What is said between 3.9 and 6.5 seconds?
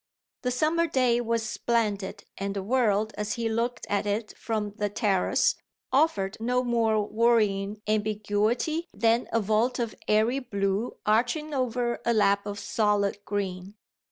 it from the terrace, offered